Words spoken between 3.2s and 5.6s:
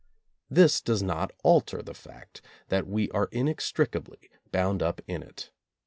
inextricably bound up in it.